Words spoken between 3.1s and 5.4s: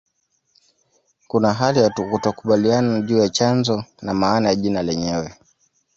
ya chanzo na maana ya jina lenyewe